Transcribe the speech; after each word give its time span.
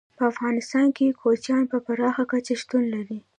په 0.17 0.23
افغانستان 0.31 0.87
کې 0.95 1.17
کوچیان 1.21 1.63
په 1.71 1.77
پراخه 1.85 2.23
کچه 2.31 2.53
شتون 2.61 2.83
لري. 2.93 3.19